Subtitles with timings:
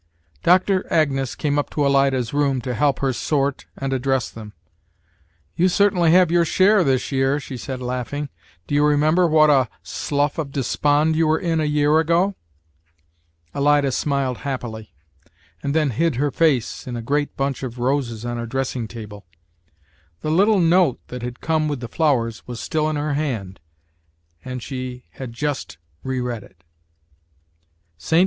[0.41, 4.53] Doctor Agnes came up to Alida's room to help her sort and address them.
[5.55, 8.29] "You certainly have your share this year," she said, laughing.
[8.65, 12.33] "Do you remember what a slough of despond you were in a year ago?"
[13.53, 14.91] Alida smiled happily,
[15.61, 19.27] and then hid her face in a great bunch of roses on her dressing table.
[20.21, 23.59] The little note that had come with the flowers was still in her hand,
[24.43, 26.63] and she had just reread it.
[27.99, 28.19] "St.